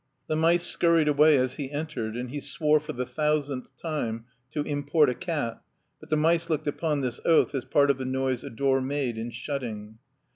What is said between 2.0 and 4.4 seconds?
and he swore for the thousandth time